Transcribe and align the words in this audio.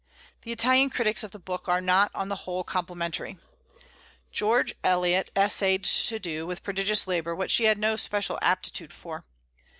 The 0.41 0.51
Italian 0.51 0.89
critics 0.89 1.23
of 1.23 1.29
the 1.29 1.37
book 1.37 1.67
are 1.69 1.79
not, 1.79 2.09
on 2.15 2.27
the 2.27 2.37
whole, 2.49 2.63
complimentary. 2.63 3.37
George 4.31 4.73
Eliot 4.83 5.29
essayed 5.35 5.83
to 5.83 6.17
do, 6.17 6.47
with 6.47 6.63
prodigious 6.63 7.05
labor, 7.05 7.35
what 7.35 7.51
she 7.51 7.65
had 7.65 7.77
no 7.77 7.95
special 7.97 8.39
aptitude 8.41 8.91
for. 8.93 9.25